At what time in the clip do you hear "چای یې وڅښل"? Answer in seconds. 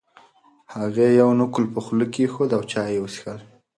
2.71-3.39